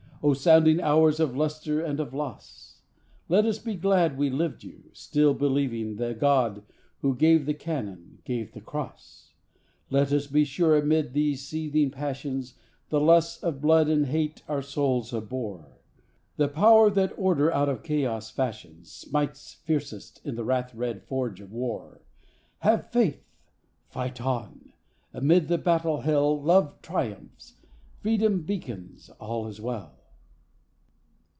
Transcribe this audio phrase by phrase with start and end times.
[0.23, 2.77] Oh sounding hours of lustre and of loss!
[3.27, 6.61] Let us be glad we lived you, still believing The God
[6.99, 9.33] who gave the cannon gave the Cross.
[9.89, 12.53] Let us be sure amid these seething passions,
[12.89, 15.79] The lusts of blood and hate our souls abhor:
[16.37, 21.41] The Power that Order out of Chaos fashions Smites fiercest in the wrath red forge
[21.41, 21.99] of War....
[22.59, 23.25] Have faith!
[23.89, 24.71] Fight on!
[25.15, 27.55] Amid the battle hell Love triumphs,
[28.01, 29.97] Freedom beacons, all is well.